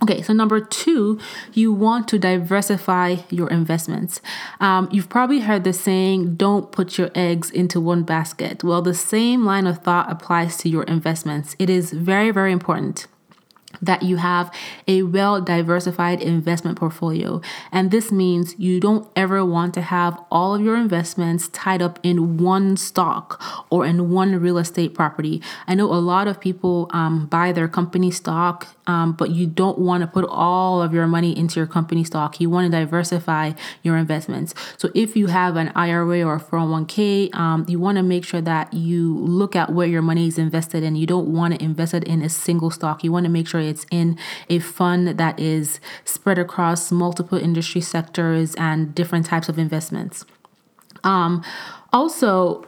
Okay, 0.04 0.24
so 0.24 0.34
number 0.34 0.60
two, 0.60 1.20
you 1.54 1.72
want 1.72 2.08
to 2.08 2.18
diversify 2.18 3.18
your 3.30 3.48
investments. 3.50 4.20
Um, 4.60 4.90
you've 4.92 5.10
probably 5.10 5.42
heard 5.42 5.64
the 5.64 5.74
saying, 5.74 6.36
don't 6.38 6.72
put 6.72 6.98
your 6.98 7.12
eggs 7.14 7.52
into 7.52 7.80
one 7.80 8.02
basket. 8.02 8.64
Well, 8.64 8.82
the 8.82 8.96
same 8.96 9.46
line 9.46 9.68
of 9.68 9.78
thought 9.80 10.12
applies 10.12 10.58
to 10.58 10.70
your 10.70 10.84
investments. 10.84 11.56
It 11.60 11.70
is 11.70 11.92
very, 11.92 12.32
very 12.32 12.52
important 12.52 13.06
that 13.82 14.04
you 14.04 14.18
have 14.18 14.54
a 14.88 15.04
well 15.04 15.42
diversified 15.42 16.22
investment 16.22 16.78
portfolio. 16.78 17.42
And 17.72 17.92
this 17.92 18.12
means 18.12 18.56
you 18.58 18.80
don't 18.80 19.10
ever 19.16 19.46
want 19.46 19.74
to 19.76 19.82
have 19.82 20.20
all 20.32 20.56
of 20.56 20.62
your 20.62 20.76
investments 20.76 21.48
tied 21.50 21.82
up 21.82 22.00
in 22.04 22.38
one 22.38 22.78
stock 22.78 23.42
or 23.70 23.86
in 23.86 24.12
one 24.12 24.40
real 24.40 24.58
estate 24.58 24.94
property. 24.94 25.42
I 25.68 25.76
know 25.76 25.92
a 25.92 26.02
lot 26.02 26.28
of 26.28 26.40
people 26.40 26.90
um, 26.92 27.28
buy 27.28 27.52
their 27.52 27.68
company 27.68 28.12
stock, 28.12 28.68
um, 28.88 29.14
but 29.14 29.32
you 29.32 29.48
don't 29.48 29.80
want 29.80 30.02
to 30.02 30.08
put 30.08 30.26
all 30.26 30.82
of 30.82 30.94
your 30.94 31.08
money 31.08 31.38
into 31.38 31.60
your 31.60 31.68
company 31.68 32.04
stock. 32.04 32.42
You 32.42 32.50
want 32.50 32.72
to 32.72 32.78
diversify 32.78 33.54
your 33.84 33.98
investments. 33.98 34.54
So 34.78 34.90
if 34.94 35.16
you 35.16 35.28
have 35.28 35.56
an 35.56 35.72
IRA 35.76 36.24
or 36.24 36.36
a 36.36 36.40
401k, 36.40 37.34
um, 37.36 37.66
you 37.68 37.80
want 37.80 37.98
to 37.98 38.04
make 38.04 38.26
sure 38.26 38.42
that 38.42 38.74
you 38.74 39.18
look 39.18 39.56
at 39.56 39.72
where 39.72 39.88
your 39.88 40.02
money 40.02 40.28
is 40.28 40.38
invested 40.38 40.84
in. 40.84 40.96
You 40.96 41.08
don't 41.08 41.28
want 41.28 41.54
to 41.54 41.64
invest 41.64 41.94
it 41.94 42.04
in 42.04 42.22
a 42.22 42.30
single 42.30 42.72
stock. 42.72 43.04
You 43.04 43.12
want 43.12 43.26
to 43.26 43.30
make 43.30 43.48
sure 43.48 43.61
it's 43.68 43.86
in 43.92 44.18
a 44.50 44.60
fund 44.60 45.08
that 45.20 45.40
is 45.40 45.80
spread 46.06 46.38
across 46.38 46.92
multiple 46.92 47.38
industry 47.38 47.82
sectors 47.82 48.56
and 48.56 48.94
different 48.94 49.26
types 49.26 49.50
of 49.50 49.58
investments. 49.58 50.26
Um, 51.04 51.44
also, 51.94 52.68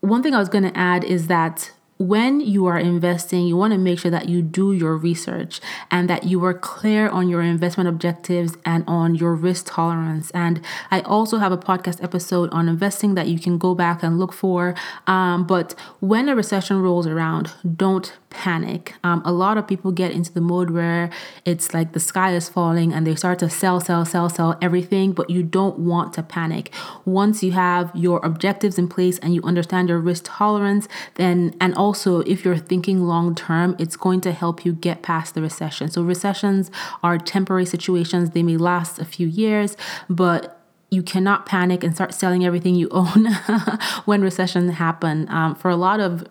one 0.00 0.22
thing 0.22 0.34
I 0.34 0.38
was 0.38 0.48
going 0.48 0.64
to 0.64 0.76
add 0.78 1.04
is 1.04 1.26
that 1.26 1.72
when 1.98 2.40
you 2.40 2.66
are 2.66 2.78
investing, 2.78 3.46
you 3.46 3.56
want 3.56 3.72
to 3.72 3.78
make 3.78 3.98
sure 3.98 4.10
that 4.10 4.28
you 4.28 4.40
do 4.40 4.72
your 4.72 4.96
research 4.96 5.60
and 5.90 6.08
that 6.08 6.24
you 6.24 6.44
are 6.44 6.54
clear 6.54 7.08
on 7.08 7.28
your 7.28 7.42
investment 7.42 7.88
objectives 7.88 8.56
and 8.64 8.84
on 8.86 9.16
your 9.16 9.34
risk 9.34 9.66
tolerance. 9.68 10.30
And 10.30 10.60
I 10.92 11.00
also 11.00 11.38
have 11.38 11.50
a 11.50 11.58
podcast 11.58 12.02
episode 12.02 12.50
on 12.50 12.68
investing 12.68 13.16
that 13.16 13.26
you 13.26 13.40
can 13.40 13.58
go 13.58 13.74
back 13.74 14.02
and 14.04 14.18
look 14.18 14.32
for. 14.32 14.76
Um, 15.08 15.44
but 15.46 15.74
when 15.98 16.28
a 16.28 16.36
recession 16.36 16.80
rolls 16.80 17.06
around, 17.06 17.50
don't 17.76 18.12
panic. 18.30 18.94
Um, 19.02 19.22
a 19.24 19.32
lot 19.32 19.56
of 19.58 19.66
people 19.66 19.90
get 19.90 20.12
into 20.12 20.32
the 20.32 20.40
mode 20.40 20.70
where 20.70 21.10
it's 21.44 21.74
like 21.74 21.92
the 21.94 22.00
sky 22.00 22.34
is 22.34 22.48
falling 22.48 22.92
and 22.92 23.06
they 23.06 23.14
start 23.16 23.38
to 23.40 23.50
sell, 23.50 23.80
sell, 23.80 24.04
sell, 24.04 24.28
sell 24.28 24.56
everything, 24.60 25.12
but 25.12 25.30
you 25.30 25.42
don't 25.42 25.78
want 25.78 26.12
to 26.12 26.22
panic. 26.22 26.72
Once 27.04 27.42
you 27.42 27.52
have 27.52 27.90
your 27.94 28.24
objectives 28.24 28.78
in 28.78 28.86
place 28.86 29.18
and 29.20 29.34
you 29.34 29.42
understand 29.42 29.88
your 29.88 29.98
risk 29.98 30.24
tolerance, 30.26 30.86
then 31.14 31.56
and 31.60 31.74
also 31.74 31.87
also, 31.88 32.20
if 32.20 32.44
you're 32.44 32.58
thinking 32.58 33.04
long 33.04 33.34
term, 33.34 33.74
it's 33.78 33.96
going 33.96 34.20
to 34.20 34.30
help 34.30 34.62
you 34.62 34.74
get 34.74 35.00
past 35.00 35.34
the 35.34 35.40
recession. 35.40 35.88
So, 35.88 36.02
recessions 36.02 36.70
are 37.02 37.16
temporary 37.16 37.64
situations, 37.64 38.32
they 38.32 38.42
may 38.42 38.58
last 38.58 38.98
a 38.98 39.06
few 39.06 39.26
years, 39.26 39.74
but 40.06 40.60
you 40.90 41.02
cannot 41.02 41.46
panic 41.46 41.82
and 41.82 41.94
start 41.94 42.12
selling 42.12 42.44
everything 42.44 42.74
you 42.74 42.90
own 42.90 43.24
when 44.04 44.20
recessions 44.20 44.74
happen. 44.74 45.26
Um, 45.30 45.54
for 45.54 45.70
a 45.70 45.76
lot 45.76 45.98
of 45.98 46.28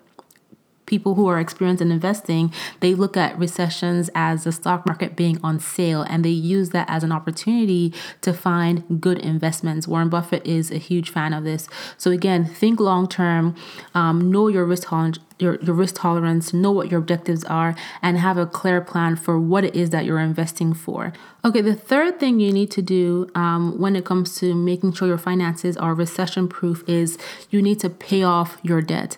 people 0.86 1.16
who 1.16 1.26
are 1.26 1.40
experienced 1.40 1.82
in 1.82 1.90
investing, 1.90 2.52
they 2.78 2.94
look 2.94 3.16
at 3.16 3.36
recessions 3.36 4.08
as 4.14 4.44
the 4.44 4.52
stock 4.52 4.86
market 4.86 5.16
being 5.16 5.40
on 5.42 5.58
sale 5.58 6.02
and 6.02 6.24
they 6.24 6.30
use 6.30 6.70
that 6.70 6.88
as 6.88 7.02
an 7.02 7.10
opportunity 7.10 7.92
to 8.20 8.32
find 8.32 9.00
good 9.00 9.18
investments. 9.18 9.88
Warren 9.88 10.08
Buffett 10.08 10.46
is 10.46 10.70
a 10.70 10.78
huge 10.78 11.10
fan 11.10 11.32
of 11.32 11.42
this. 11.42 11.68
So, 11.96 12.12
again, 12.12 12.44
think 12.44 12.78
long 12.78 13.08
term, 13.08 13.56
um, 13.92 14.30
know 14.30 14.46
your 14.46 14.64
risk 14.64 14.84
tolerance. 14.88 15.18
Your, 15.38 15.56
your 15.60 15.74
risk 15.74 15.96
tolerance, 15.96 16.52
know 16.52 16.72
what 16.72 16.90
your 16.90 16.98
objectives 16.98 17.44
are, 17.44 17.76
and 18.02 18.18
have 18.18 18.36
a 18.36 18.46
clear 18.46 18.80
plan 18.80 19.16
for 19.16 19.38
what 19.38 19.64
it 19.64 19.76
is 19.76 19.90
that 19.90 20.04
you're 20.04 20.18
investing 20.18 20.74
for. 20.74 21.12
Okay, 21.44 21.60
the 21.60 21.74
third 21.74 22.18
thing 22.18 22.40
you 22.40 22.52
need 22.52 22.70
to 22.72 22.82
do 22.82 23.30
um, 23.34 23.78
when 23.78 23.94
it 23.94 24.04
comes 24.04 24.36
to 24.40 24.54
making 24.54 24.94
sure 24.94 25.06
your 25.06 25.18
finances 25.18 25.76
are 25.76 25.94
recession 25.94 26.48
proof 26.48 26.82
is 26.88 27.18
you 27.50 27.62
need 27.62 27.78
to 27.80 27.88
pay 27.88 28.22
off 28.22 28.58
your 28.62 28.82
debt. 28.82 29.16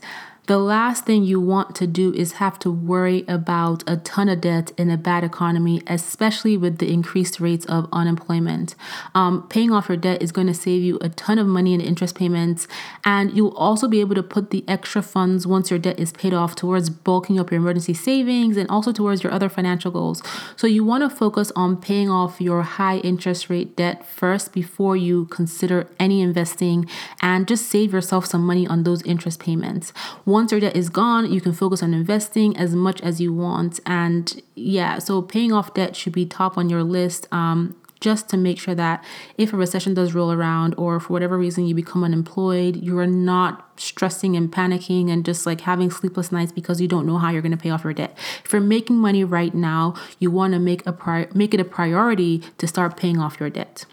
The 0.51 0.59
last 0.59 1.05
thing 1.05 1.23
you 1.23 1.41
want 1.41 1.77
to 1.77 1.87
do 1.87 2.13
is 2.13 2.33
have 2.33 2.59
to 2.59 2.73
worry 2.73 3.25
about 3.29 3.85
a 3.87 3.99
ton 3.99 4.29
of 4.29 4.41
debt 4.41 4.73
in 4.77 4.91
a 4.91 4.97
bad 4.97 5.23
economy, 5.23 5.81
especially 5.87 6.57
with 6.57 6.79
the 6.79 6.93
increased 6.93 7.39
rates 7.39 7.65
of 7.67 7.89
unemployment. 7.93 8.75
Um, 9.15 9.47
paying 9.47 9.71
off 9.71 9.89
your 9.89 9.97
debt 9.97 10.21
is 10.21 10.33
going 10.33 10.49
to 10.49 10.55
save 10.55 10.83
you 10.83 10.99
a 11.03 11.09
ton 11.09 11.39
of 11.39 11.47
money 11.47 11.73
in 11.73 11.81
interest 11.81 12.17
payments, 12.17 12.67
and 13.05 13.33
you'll 13.33 13.57
also 13.57 13.87
be 13.87 14.01
able 14.01 14.17
to 14.17 14.25
put 14.25 14.51
the 14.51 14.65
extra 14.67 15.03
funds 15.03 15.47
once 15.47 15.71
your 15.71 15.79
debt 15.79 16.01
is 16.01 16.13
paid 16.13 16.35
off 16.35 16.57
towards 16.57 16.91
bulking 16.91 17.39
up 17.39 17.53
your 17.53 17.61
emergency 17.61 17.95
savings 17.95 18.57
and 18.57 18.69
also 18.69 18.91
towards 18.91 19.23
your 19.23 19.33
other 19.33 19.49
financial 19.49 19.93
goals. 19.93 20.21
So 20.57 20.67
you 20.67 20.83
want 20.85 21.09
to 21.09 21.17
focus 21.17 21.53
on 21.55 21.77
paying 21.77 22.11
off 22.11 22.41
your 22.41 22.63
high 22.63 22.97
interest 22.97 23.51
rate 23.51 23.77
debt 23.77 24.05
first 24.05 24.53
before 24.53 24.97
you 24.97 25.27
consider 25.27 25.87
any 26.01 26.21
investing 26.21 26.89
and 27.23 27.47
just 27.47 27.69
save 27.69 27.93
yourself 27.93 28.27
some 28.27 28.45
money 28.45 28.67
on 28.67 28.83
those 28.83 29.01
interest 29.03 29.39
payments. 29.39 29.93
Once 30.41 30.53
your 30.53 30.61
debt 30.63 30.75
is 30.75 30.89
gone, 30.89 31.31
you 31.31 31.39
can 31.39 31.53
focus 31.53 31.83
on 31.83 31.93
investing 31.93 32.57
as 32.57 32.75
much 32.75 32.99
as 33.03 33.21
you 33.21 33.31
want. 33.31 33.79
And 33.85 34.41
yeah, 34.55 34.99
so 34.99 35.21
paying 35.21 35.53
off 35.53 35.75
debt 35.75 35.95
should 35.95 36.15
be 36.15 36.25
top 36.25 36.57
on 36.57 36.71
your 36.71 36.83
list. 36.83 37.29
Um, 37.31 37.77
just 38.01 38.31
to 38.31 38.39
make 38.39 38.59
sure 38.59 38.75
that 38.75 39.05
if 39.37 39.53
a 39.53 39.59
recession 39.59 39.93
does 39.93 40.15
roll 40.15 40.33
around 40.33 40.75
or 40.79 40.99
for 40.99 41.13
whatever 41.13 41.37
reason 41.37 41.67
you 41.67 41.75
become 41.75 42.03
unemployed, 42.03 42.77
you 42.77 42.99
are 42.99 43.07
not 43.07 43.69
stressing 43.79 44.35
and 44.35 44.51
panicking 44.51 45.11
and 45.11 45.27
just 45.27 45.45
like 45.45 45.61
having 45.61 45.91
sleepless 45.91 46.33
nights 46.33 46.53
because 46.53 46.81
you 46.81 46.89
don't 46.89 47.07
know 47.07 47.19
how 47.19 47.29
you're 47.29 47.43
going 47.43 47.53
to 47.53 47.59
pay 47.59 47.69
off 47.69 47.85
your 47.85 47.93
debt. 47.93 48.17
If 48.43 48.55
you're 48.55 48.63
making 48.63 48.97
money 48.97 49.25
right 49.25 49.55
now, 49.55 49.95
you 50.19 50.31
want 50.31 50.55
to 50.55 50.59
make 50.59 50.87
a 50.87 50.93
pri- 50.95 51.29
make 51.35 51.53
it 51.53 51.61
a 51.61 51.65
priority 51.67 52.39
to 52.57 52.67
start 52.67 52.97
paying 52.97 53.19
off 53.19 53.39
your 53.39 53.51
debt. 53.51 53.85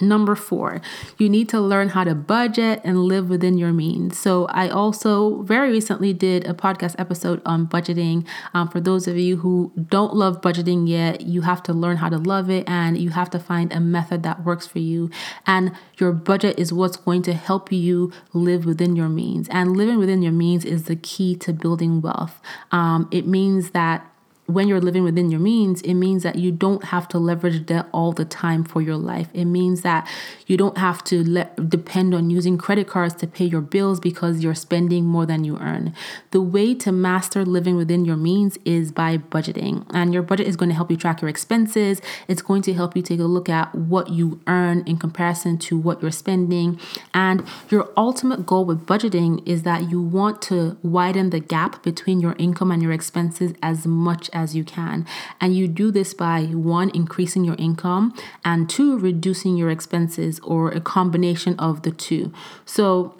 Number 0.00 0.34
four, 0.34 0.80
you 1.18 1.28
need 1.28 1.48
to 1.50 1.60
learn 1.60 1.90
how 1.90 2.04
to 2.04 2.14
budget 2.14 2.80
and 2.84 3.04
live 3.04 3.28
within 3.28 3.58
your 3.58 3.72
means. 3.72 4.18
So, 4.18 4.46
I 4.46 4.68
also 4.68 5.42
very 5.42 5.70
recently 5.70 6.12
did 6.12 6.46
a 6.46 6.54
podcast 6.54 6.94
episode 6.98 7.42
on 7.44 7.66
budgeting. 7.66 8.26
Um, 8.54 8.68
for 8.68 8.80
those 8.80 9.06
of 9.06 9.16
you 9.16 9.36
who 9.38 9.72
don't 9.88 10.14
love 10.14 10.40
budgeting 10.40 10.88
yet, 10.88 11.22
you 11.22 11.42
have 11.42 11.62
to 11.64 11.72
learn 11.72 11.98
how 11.98 12.08
to 12.08 12.18
love 12.18 12.50
it 12.50 12.68
and 12.68 12.96
you 12.98 13.10
have 13.10 13.30
to 13.30 13.38
find 13.38 13.72
a 13.72 13.80
method 13.80 14.22
that 14.22 14.44
works 14.44 14.66
for 14.66 14.78
you. 14.78 15.10
And 15.46 15.72
your 15.98 16.12
budget 16.12 16.58
is 16.58 16.72
what's 16.72 16.96
going 16.96 17.22
to 17.22 17.34
help 17.34 17.70
you 17.72 18.12
live 18.32 18.64
within 18.64 18.96
your 18.96 19.08
means. 19.08 19.48
And 19.50 19.76
living 19.76 19.98
within 19.98 20.22
your 20.22 20.32
means 20.32 20.64
is 20.64 20.84
the 20.84 20.96
key 20.96 21.36
to 21.36 21.52
building 21.52 22.00
wealth. 22.00 22.40
Um, 22.72 23.08
it 23.10 23.26
means 23.26 23.70
that 23.70 24.09
when 24.54 24.68
you're 24.68 24.80
living 24.80 25.04
within 25.04 25.30
your 25.30 25.40
means, 25.40 25.82
it 25.82 25.94
means 25.94 26.22
that 26.22 26.36
you 26.36 26.50
don't 26.52 26.84
have 26.84 27.08
to 27.08 27.18
leverage 27.18 27.66
debt 27.66 27.86
all 27.92 28.12
the 28.12 28.24
time 28.24 28.64
for 28.64 28.80
your 28.82 28.96
life. 28.96 29.28
It 29.34 29.44
means 29.44 29.82
that 29.82 30.08
you 30.46 30.56
don't 30.56 30.78
have 30.78 31.04
to 31.04 31.44
depend 31.68 32.14
on 32.14 32.30
using 32.30 32.58
credit 32.58 32.88
cards 32.88 33.14
to 33.16 33.26
pay 33.26 33.44
your 33.44 33.60
bills 33.60 34.00
because 34.00 34.42
you're 34.42 34.54
spending 34.54 35.04
more 35.04 35.26
than 35.26 35.44
you 35.44 35.58
earn. 35.58 35.94
The 36.32 36.40
way 36.40 36.74
to 36.76 36.92
master 36.92 37.44
living 37.44 37.76
within 37.76 38.04
your 38.04 38.16
means 38.16 38.58
is 38.64 38.92
by 38.92 39.18
budgeting. 39.18 39.86
And 39.90 40.12
your 40.12 40.22
budget 40.22 40.46
is 40.46 40.56
going 40.56 40.68
to 40.70 40.74
help 40.74 40.90
you 40.90 40.96
track 40.96 41.22
your 41.22 41.28
expenses. 41.28 42.00
It's 42.28 42.42
going 42.42 42.62
to 42.62 42.72
help 42.72 42.96
you 42.96 43.02
take 43.02 43.20
a 43.20 43.24
look 43.24 43.48
at 43.48 43.74
what 43.74 44.10
you 44.10 44.40
earn 44.46 44.82
in 44.86 44.96
comparison 44.96 45.58
to 45.58 45.78
what 45.78 46.02
you're 46.02 46.10
spending. 46.10 46.80
And 47.14 47.46
your 47.70 47.90
ultimate 47.96 48.46
goal 48.46 48.64
with 48.64 48.86
budgeting 48.86 49.46
is 49.46 49.62
that 49.62 49.90
you 49.90 50.00
want 50.00 50.42
to 50.42 50.76
widen 50.82 51.30
the 51.30 51.40
gap 51.40 51.82
between 51.82 52.20
your 52.20 52.34
income 52.38 52.70
and 52.70 52.82
your 52.82 52.92
expenses 52.92 53.52
as 53.62 53.86
much 53.86 54.30
as 54.32 54.39
as 54.40 54.56
you 54.56 54.64
can. 54.64 55.06
And 55.40 55.54
you 55.54 55.68
do 55.68 55.90
this 55.90 56.14
by 56.14 56.44
one, 56.46 56.90
increasing 56.90 57.44
your 57.44 57.56
income, 57.56 58.14
and 58.44 58.68
two, 58.68 58.98
reducing 58.98 59.56
your 59.56 59.70
expenses 59.70 60.40
or 60.40 60.70
a 60.70 60.80
combination 60.80 61.58
of 61.58 61.82
the 61.82 61.90
two. 61.90 62.32
So 62.64 63.14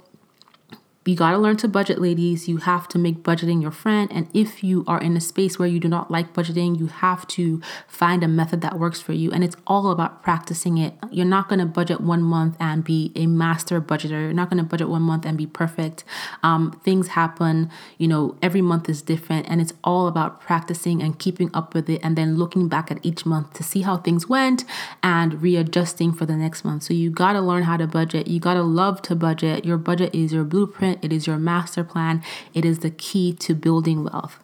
you 1.07 1.17
got 1.17 1.31
to 1.31 1.39
learn 1.39 1.57
to 1.57 1.67
budget, 1.67 1.99
ladies. 1.99 2.47
You 2.47 2.59
have 2.59 2.87
to 2.89 2.99
make 2.99 3.23
budgeting 3.23 3.63
your 3.63 3.71
friend. 3.71 4.11
And 4.13 4.29
if 4.35 4.63
you 4.63 4.85
are 4.87 5.01
in 5.01 5.17
a 5.17 5.21
space 5.21 5.59
where 5.59 5.67
you 5.67 5.81
do 5.81 5.89
not 5.89 6.11
like 6.11 6.35
budgeting, 6.35 6.79
you 6.79 6.89
have 6.89 7.27
to 7.29 7.63
find 7.89 8.23
a 8.23 8.29
method 8.29 8.61
that 8.61 8.79
works 8.79 9.01
for 9.01 9.15
you. 9.15 9.33
And 9.33 9.43
it's 9.43 9.57
all 9.67 9.91
about 9.91 10.23
practicing 10.23 10.77
it. 10.77 10.93
You're 11.11 11.25
not 11.25 11.49
going 11.49 11.59
to 11.59 11.65
budget 11.65 12.03
one 12.03 12.23
month 12.23 12.55
and 12.61 12.85
be 12.85 13.13
a 13.17 13.27
master 13.27 13.81
budgeter. 13.81 14.11
You're 14.11 14.35
not 14.35 14.51
going 14.51 14.63
to 14.63 14.69
budget 14.69 14.91
one 14.91 15.01
month 15.01 15.25
and 15.25 15.39
be 15.39 15.47
perfect. 15.47 16.05
Um, 16.43 16.79
things 16.85 17.09
happen, 17.09 17.71
you 17.97 18.07
know, 18.07 18.37
every 18.43 18.61
month 18.61 18.87
is 18.91 19.01
different. 19.01 19.49
And 19.49 19.63
it's 19.63 19.73
all 19.83 20.07
about 20.07 20.43
practicing 20.43 21.03
and 21.03 21.19
keeping 21.19 21.51
up 21.55 21.73
with 21.73 21.89
it 21.89 22.03
and 22.05 22.15
then 22.15 22.37
looking 22.37 22.69
back 22.69 22.91
at 22.91 22.99
each 23.03 23.25
month 23.25 23.55
to 23.55 23.63
see 23.63 23.81
how 23.81 23.97
things 23.97 24.29
went 24.29 24.67
and 25.03 25.41
readjusting 25.41 26.13
for 26.13 26.27
the 26.27 26.37
next 26.37 26.63
month. 26.63 26.83
So 26.83 26.93
you 26.93 27.09
got 27.09 27.33
to 27.33 27.41
learn 27.41 27.63
how 27.63 27.79
to 27.79 27.87
budget. 27.87 28.29
You 28.29 28.39
got 28.39 28.55
to 28.55 28.63
love 28.63 29.01
to 29.03 29.15
budget. 29.15 29.65
Your 29.65 29.79
budget 29.79 30.15
is 30.15 30.35
your 30.35 30.45
blueprint 30.45 30.90
it 31.03 31.13
is 31.13 31.27
your 31.27 31.39
master 31.39 31.85
plan, 31.85 32.23
it 32.55 32.65
is 32.65 32.81
the 32.81 32.91
key 32.91 33.33
to 33.35 33.55
building 33.55 34.05
wealth. 34.05 34.39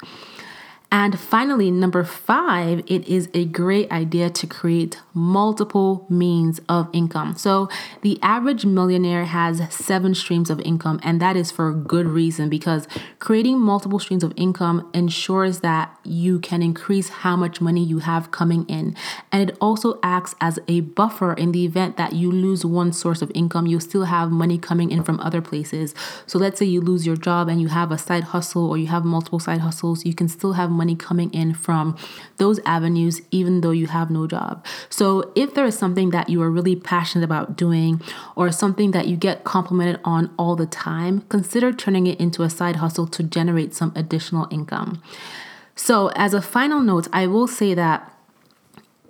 And 0.93 1.19
finally, 1.19 1.73
number 1.73 2.05
five, 2.05 2.79
it 2.87 3.09
is 3.09 3.29
a 3.35 3.45
great 3.45 3.91
idea 3.91 4.31
to 4.31 4.47
create 4.47 5.01
multiple 5.13 6.07
means 6.09 6.61
of 6.69 6.89
income. 6.93 7.35
So, 7.37 7.69
the 8.03 8.21
average 8.23 8.65
millionaire 8.65 9.25
has 9.25 9.63
seven 9.75 10.15
streams 10.15 10.49
of 10.49 10.61
income, 10.61 11.01
and 11.03 11.21
that 11.21 11.37
is 11.37 11.51
for 11.51 11.73
good 11.73 12.07
reason 12.07 12.49
because 12.49 12.87
creating 13.19 13.59
multiple 13.59 13.99
streams 13.99 14.23
of 14.23 14.33
income 14.37 14.89
ensures 14.95 15.61
that 15.61 15.97
you 16.05 16.39
can 16.39 16.63
increase 16.63 17.09
how 17.09 17.35
much 17.35 17.61
money 17.61 17.83
you 17.83 17.99
have 17.99 18.31
coming 18.31 18.65
in. 18.67 18.95
And 19.33 19.51
it 19.51 19.57
also 19.61 19.99
acts 20.05 20.37
as 20.41 20.61
a 20.69 20.81
buffer 20.81 21.33
in 21.33 21.51
the 21.51 21.65
event 21.65 21.97
that 21.97 22.13
you 22.13 22.31
lose 22.31 22.65
one 22.65 22.93
source 22.93 23.23
of 23.23 23.33
income, 23.35 23.67
you 23.67 23.81
still 23.81 24.05
have 24.05 24.31
money 24.31 24.57
coming 24.57 24.93
in 24.93 25.03
from 25.03 25.19
other 25.19 25.43
places. 25.43 25.97
So, 26.27 26.39
let's 26.39 26.61
say 26.61 26.67
you 26.67 26.81
lose 26.81 27.05
your 27.05 27.17
job 27.17 27.49
and 27.49 27.61
you 27.61 27.69
have 27.69 27.91
a 27.91 27.99
side 27.99 28.25
hustle 28.25 28.71
or 28.71 28.79
you 28.79 28.87
have 28.87 29.05
multiple 29.05 29.41
side 29.41 29.63
hustles, 29.63 30.07
you 30.07 30.15
can 30.15 30.29
still 30.29 30.53
have 30.53 30.76
money 30.77 30.95
coming 30.95 31.31
in 31.33 31.55
from 31.55 31.97
those 32.37 32.61
avenues, 32.65 33.23
even 33.31 33.61
though 33.63 33.71
you 33.71 33.87
have 33.89 34.11
no 34.11 34.27
job. 34.27 34.65
So, 34.91 35.33
if 35.35 35.55
there 35.55 35.65
is 35.65 35.77
something 35.77 36.11
that 36.11 36.29
you 36.29 36.43
are 36.43 36.51
really 36.51 36.77
passionate 36.77 37.25
about 37.25 37.57
doing 37.57 38.01
or 38.37 38.53
something 38.53 38.93
that 38.93 39.09
you 39.09 39.17
get 39.17 39.45
complimented 39.45 40.01
on 40.05 40.33
all 40.39 40.57
the 40.57 40.67
time, 40.67 41.23
consider 41.23 41.73
turning 41.73 42.07
it 42.07 42.21
into 42.21 42.43
a 42.43 42.51
side 42.51 42.77
hustle 42.77 43.07
to 43.09 43.23
generate 43.23 43.75
some 43.75 43.93
additional 43.97 44.47
income. 44.51 45.03
So, 45.75 46.09
as 46.17 46.33
a 46.33 46.41
final 46.41 46.81
note, 46.81 47.09
I 47.13 47.27
will 47.27 47.47
say 47.47 47.75
that 47.75 48.13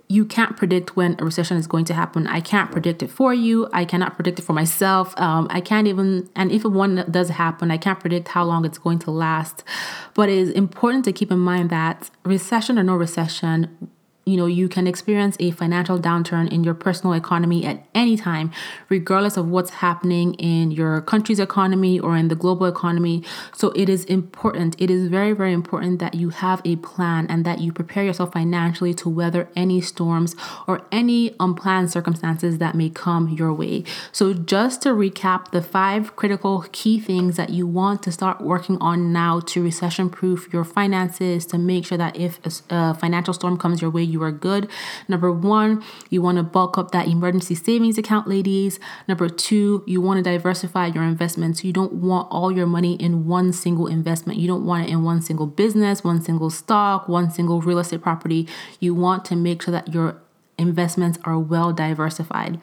you 0.09 0.23
can't 0.23 0.55
predict 0.55 0.95
when 0.95 1.15
a 1.19 1.25
recession 1.25 1.57
is 1.57 1.67
going 1.67 1.83
to 1.85 1.93
happen. 1.93 2.27
I 2.27 2.39
can't 2.39 2.71
predict 2.71 3.03
it 3.03 3.09
for 3.09 3.33
you. 3.33 3.67
I 3.73 3.83
cannot 3.83 4.15
predict 4.15 4.39
it 4.39 4.43
for 4.43 4.53
myself. 4.53 5.13
Um, 5.19 5.47
I 5.49 5.59
can't 5.59 5.87
even, 5.87 6.29
and 6.35 6.51
if 6.51 6.63
one 6.63 7.05
does 7.11 7.29
happen, 7.29 7.71
I 7.71 7.77
can't 7.77 7.99
predict 7.99 8.29
how 8.29 8.45
long 8.45 8.63
it's 8.63 8.77
going 8.77 8.99
to 8.99 9.11
last. 9.11 9.65
But 10.13 10.29
it 10.29 10.37
is 10.37 10.49
important 10.51 11.03
to 11.05 11.11
keep 11.11 11.29
in 11.29 11.39
mind 11.39 11.69
that 11.71 12.09
recession 12.23 12.79
or 12.79 12.83
no 12.83 12.95
recession, 12.95 13.89
you 14.27 14.35
know, 14.35 14.45
you 14.45 14.67
can 14.67 14.87
experience 14.87 15.37
a 15.39 15.51
financial 15.51 15.97
downturn 15.97 16.51
in 16.51 16.63
your 16.63 16.73
personal 16.73 17.13
economy 17.13 17.65
at 17.65 17.85
any 17.95 18.17
time, 18.17 18.51
regardless 18.89 19.37
of 19.37 19.47
what's 19.47 19.69
happening 19.69 20.33
in 20.35 20.71
your 20.71 21.01
country's 21.01 21.39
economy 21.39 21.99
or 21.99 22.17
in 22.17 22.27
the 22.27 22.35
global 22.35 22.65
economy. 22.65 23.23
So 23.55 23.69
it 23.69 23.87
is 23.87 24.03
important, 24.05 24.75
it 24.79 24.89
is 24.91 25.07
very, 25.07 25.31
very 25.31 25.53
important 25.53 25.99
that 25.99 26.15
you 26.15 26.29
have 26.29 26.61
a 26.65 26.75
plan 26.77 27.25
and 27.29 27.45
that 27.45 27.59
you 27.59 27.71
prepare 27.71 28.03
yourself 28.03 28.33
financially 28.33 28.93
to 28.95 29.07
weather 29.07 29.49
any 29.55 29.79
storms 29.79 30.35
or 30.67 30.85
any 30.91 31.33
unplanned 31.39 31.89
circumstances 31.89 32.57
that 32.57 32.75
may 32.75 32.89
come 32.89 33.29
your 33.29 33.53
way. 33.53 33.85
So, 34.11 34.33
just 34.33 34.81
to 34.81 34.89
recap, 34.89 35.51
the 35.51 35.61
five 35.61 36.15
critical 36.15 36.65
key 36.71 36.99
things 36.99 37.37
that 37.37 37.51
you 37.51 37.65
want 37.65 38.03
to 38.03 38.11
start 38.11 38.41
working 38.41 38.77
on 38.79 39.13
now 39.13 39.39
to 39.39 39.63
recession 39.63 40.09
proof 40.09 40.51
your 40.51 40.65
finances 40.65 41.45
to 41.47 41.57
make 41.57 41.85
sure 41.85 41.97
that 41.97 42.17
if 42.17 42.39
a 42.69 42.93
financial 42.93 43.33
storm 43.33 43.57
comes 43.57 43.81
your 43.81 43.91
way, 43.91 44.03
you 44.03 44.16
you 44.17 44.23
are 44.23 44.31
good. 44.31 44.69
Number 45.07 45.31
one, 45.31 45.83
you 46.09 46.21
want 46.21 46.37
to 46.37 46.43
bulk 46.43 46.77
up 46.77 46.91
that 46.91 47.07
emergency 47.07 47.55
savings 47.55 47.97
account, 47.97 48.27
ladies. 48.27 48.79
Number 49.07 49.29
two, 49.29 49.83
you 49.85 50.01
want 50.01 50.17
to 50.17 50.23
diversify 50.23 50.87
your 50.87 51.03
investments. 51.03 51.63
You 51.63 51.71
don't 51.71 51.93
want 51.93 52.27
all 52.31 52.51
your 52.51 52.65
money 52.65 52.95
in 52.95 53.27
one 53.27 53.53
single 53.53 53.87
investment. 53.87 54.39
You 54.39 54.47
don't 54.47 54.65
want 54.65 54.87
it 54.87 54.91
in 54.91 55.03
one 55.03 55.21
single 55.21 55.47
business, 55.47 56.03
one 56.03 56.21
single 56.21 56.49
stock, 56.49 57.07
one 57.07 57.29
single 57.29 57.61
real 57.61 57.79
estate 57.79 58.01
property. 58.01 58.47
You 58.79 58.95
want 58.95 59.23
to 59.25 59.35
make 59.35 59.61
sure 59.61 59.71
that 59.71 59.93
your 59.93 60.19
investments 60.57 61.19
are 61.23 61.37
well 61.37 61.71
diversified. 61.71 62.59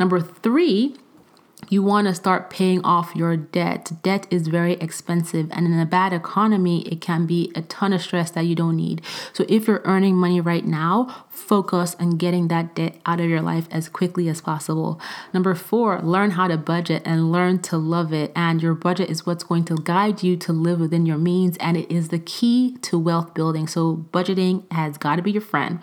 Number 0.00 0.20
three, 0.20 0.96
you 1.70 1.82
want 1.82 2.06
to 2.06 2.14
start 2.14 2.50
paying 2.50 2.82
off 2.82 3.14
your 3.14 3.36
debt. 3.36 3.92
Debt 4.02 4.26
is 4.30 4.48
very 4.48 4.74
expensive, 4.74 5.48
and 5.50 5.66
in 5.66 5.78
a 5.78 5.86
bad 5.86 6.12
economy, 6.12 6.82
it 6.82 7.00
can 7.00 7.26
be 7.26 7.52
a 7.54 7.62
ton 7.62 7.92
of 7.92 8.02
stress 8.02 8.30
that 8.32 8.42
you 8.42 8.54
don't 8.54 8.76
need. 8.76 9.02
So, 9.32 9.44
if 9.48 9.66
you're 9.66 9.82
earning 9.84 10.16
money 10.16 10.40
right 10.40 10.64
now, 10.64 11.26
focus 11.28 11.96
on 11.98 12.16
getting 12.16 12.48
that 12.48 12.74
debt 12.74 12.96
out 13.06 13.20
of 13.20 13.28
your 13.28 13.40
life 13.40 13.66
as 13.70 13.88
quickly 13.88 14.28
as 14.28 14.40
possible. 14.40 15.00
Number 15.32 15.54
four, 15.54 16.00
learn 16.00 16.32
how 16.32 16.48
to 16.48 16.56
budget 16.56 17.02
and 17.04 17.32
learn 17.32 17.60
to 17.62 17.76
love 17.76 18.12
it. 18.12 18.32
And 18.36 18.62
your 18.62 18.74
budget 18.74 19.10
is 19.10 19.26
what's 19.26 19.44
going 19.44 19.64
to 19.66 19.76
guide 19.76 20.22
you 20.22 20.36
to 20.38 20.52
live 20.52 20.80
within 20.80 21.06
your 21.06 21.18
means, 21.18 21.56
and 21.58 21.76
it 21.76 21.90
is 21.90 22.08
the 22.08 22.18
key 22.18 22.76
to 22.82 22.98
wealth 22.98 23.34
building. 23.34 23.66
So, 23.66 24.06
budgeting 24.12 24.70
has 24.72 24.98
got 24.98 25.16
to 25.16 25.22
be 25.22 25.32
your 25.32 25.42
friend. 25.42 25.80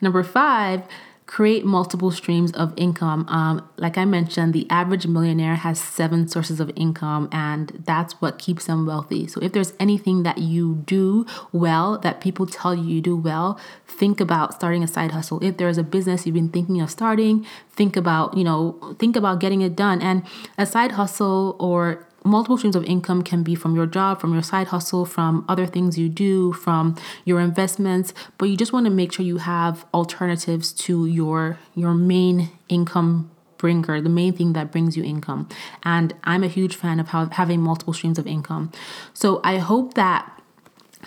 Number 0.00 0.22
five, 0.22 0.82
create 1.30 1.64
multiple 1.64 2.10
streams 2.10 2.50
of 2.54 2.74
income. 2.76 3.24
Um, 3.28 3.64
like 3.76 3.96
I 3.96 4.04
mentioned, 4.04 4.52
the 4.52 4.66
average 4.68 5.06
millionaire 5.06 5.54
has 5.54 5.80
seven 5.80 6.26
sources 6.26 6.58
of 6.58 6.72
income, 6.74 7.28
and 7.30 7.84
that's 7.86 8.14
what 8.20 8.36
keeps 8.40 8.66
them 8.66 8.84
wealthy. 8.84 9.28
So, 9.28 9.40
if 9.40 9.52
there's 9.52 9.72
anything 9.78 10.24
that 10.24 10.38
you 10.38 10.82
do 10.86 11.24
well, 11.52 11.98
that 11.98 12.20
people 12.20 12.46
tell 12.46 12.74
you 12.74 12.82
you 12.82 13.00
do 13.00 13.16
well, 13.16 13.60
think 13.86 14.20
about 14.20 14.54
starting 14.54 14.82
a 14.82 14.88
side 14.88 15.12
hustle. 15.12 15.38
If 15.40 15.56
there's 15.56 15.78
a 15.78 15.84
business 15.84 16.26
you've 16.26 16.34
been 16.34 16.48
thinking 16.48 16.80
of 16.80 16.90
starting, 16.90 17.46
think 17.70 17.96
about, 17.96 18.36
you 18.36 18.42
know, 18.42 18.96
think 18.98 19.14
about 19.14 19.38
getting 19.38 19.60
it 19.60 19.76
done. 19.76 20.02
And 20.02 20.24
a 20.58 20.66
side 20.66 20.92
hustle 20.92 21.54
or 21.60 22.08
multiple 22.24 22.56
streams 22.56 22.76
of 22.76 22.84
income 22.84 23.22
can 23.22 23.42
be 23.42 23.54
from 23.54 23.74
your 23.74 23.86
job, 23.86 24.20
from 24.20 24.32
your 24.32 24.42
side 24.42 24.68
hustle, 24.68 25.04
from 25.06 25.44
other 25.48 25.66
things 25.66 25.98
you 25.98 26.08
do, 26.08 26.52
from 26.52 26.96
your 27.24 27.40
investments, 27.40 28.12
but 28.38 28.46
you 28.46 28.56
just 28.56 28.72
want 28.72 28.84
to 28.86 28.90
make 28.90 29.12
sure 29.12 29.24
you 29.24 29.38
have 29.38 29.86
alternatives 29.94 30.72
to 30.72 31.06
your 31.06 31.58
your 31.74 31.94
main 31.94 32.50
income 32.68 33.30
bringer, 33.58 34.00
the 34.00 34.08
main 34.08 34.32
thing 34.32 34.54
that 34.54 34.72
brings 34.72 34.96
you 34.96 35.04
income. 35.04 35.46
And 35.82 36.14
I'm 36.24 36.42
a 36.42 36.48
huge 36.48 36.74
fan 36.74 36.98
of 36.98 37.08
how, 37.08 37.26
having 37.26 37.60
multiple 37.60 37.92
streams 37.92 38.18
of 38.18 38.26
income. 38.26 38.72
So 39.12 39.40
I 39.44 39.58
hope 39.58 39.94
that 39.94 40.39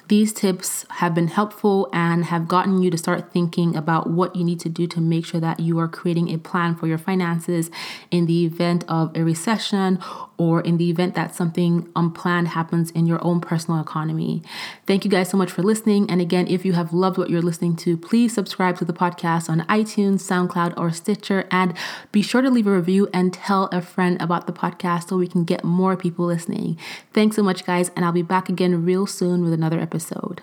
these 0.08 0.34
tips 0.34 0.86
have 0.90 1.16
been 1.16 1.28
helpful 1.28 1.90
and 1.94 2.26
have 2.26 2.48
gotten 2.48 2.82
you 2.82 2.92
to 2.92 2.98
start 2.98 3.32
thinking 3.32 3.76
about 3.76 4.10
what 4.10 4.36
you 4.36 4.44
need 4.44 4.60
to 4.62 4.70
do 4.70 4.88
to 4.88 5.02
make 5.02 5.26
sure 5.26 5.40
that 5.40 5.60
you 5.60 5.80
are 5.80 5.88
creating 5.88 6.30
a 6.30 6.38
plan 6.38 6.76
for 6.76 6.88
your 6.88 6.98
finances 6.98 7.72
in 8.12 8.26
the 8.26 8.46
event 8.46 8.84
of 8.88 9.16
a 9.16 9.24
recession 9.24 10.00
or 10.38 10.62
in 10.62 10.78
the 10.78 10.90
event 10.90 11.16
that 11.16 11.34
something 11.36 11.90
unplanned 11.96 12.50
happens 12.50 12.92
in 12.92 13.06
your 13.06 13.24
own 13.24 13.40
personal 13.40 13.80
economy. 13.80 14.42
Thank 14.86 15.06
you 15.06 15.12
guys 15.12 15.30
so 15.30 15.38
much 15.38 15.52
for 15.52 15.64
listening. 15.64 16.10
And 16.10 16.20
again, 16.20 16.48
if 16.48 16.66
you 16.66 16.74
have 16.74 16.92
loved 16.94 17.18
what 17.18 17.30
you're 17.30 17.42
listening 17.42 17.76
to, 17.78 17.98
please 17.98 18.34
subscribe 18.34 18.78
to 18.80 18.86
the 18.86 18.94
podcast 18.94 19.50
on 19.50 19.62
iTunes, 19.62 20.22
SoundCloud, 20.22 20.74
or 20.78 20.92
Stitcher. 20.92 21.48
And 21.52 21.74
be 22.12 22.22
sure 22.22 22.42
to 22.42 22.50
leave 22.50 22.68
a 22.68 22.72
review 22.72 23.10
and 23.14 23.34
tell 23.34 23.66
a 23.72 23.82
friend 23.82 24.22
about 24.22 24.48
the 24.48 24.54
podcast 24.54 25.10
so 25.10 25.18
we 25.18 25.28
can 25.28 25.44
get 25.44 25.64
more 25.64 25.96
people 25.96 26.26
listening. 26.26 26.78
Thanks 27.14 27.36
so 27.36 27.44
much, 27.44 27.66
guys. 27.66 27.92
And 27.96 28.04
I'll 28.04 28.12
be 28.12 28.22
back 28.22 28.50
again 28.50 28.84
real 28.84 29.06
soon 29.06 29.44
with 29.44 29.54
another 29.54 29.80
episode. 29.94 30.42